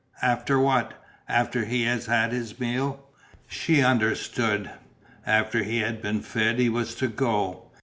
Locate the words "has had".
1.83-2.31